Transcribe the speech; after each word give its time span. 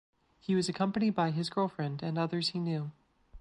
He 0.39 0.55
was 0.55 0.67
accompanied 0.67 1.11
by 1.11 1.29
his 1.29 1.51
girlfriend 1.51 2.01
and 2.01 2.17
others 2.17 2.47
he 2.47 2.59
knew. 2.59 2.89